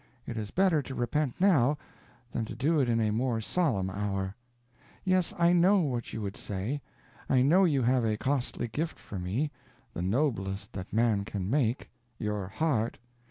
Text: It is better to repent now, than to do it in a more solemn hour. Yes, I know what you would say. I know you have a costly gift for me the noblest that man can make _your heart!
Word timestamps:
It 0.25 0.35
is 0.35 0.49
better 0.49 0.81
to 0.81 0.95
repent 0.95 1.39
now, 1.39 1.77
than 2.31 2.43
to 2.45 2.55
do 2.55 2.79
it 2.79 2.89
in 2.89 2.99
a 2.99 3.11
more 3.11 3.39
solemn 3.39 3.91
hour. 3.91 4.35
Yes, 5.03 5.31
I 5.37 5.53
know 5.53 5.81
what 5.81 6.11
you 6.11 6.23
would 6.23 6.35
say. 6.35 6.81
I 7.29 7.43
know 7.43 7.65
you 7.65 7.83
have 7.83 8.03
a 8.03 8.17
costly 8.17 8.67
gift 8.67 8.97
for 8.97 9.19
me 9.19 9.51
the 9.93 10.01
noblest 10.01 10.73
that 10.73 10.91
man 10.91 11.23
can 11.23 11.47
make 11.51 11.91
_your 12.19 12.49
heart! 12.49 12.97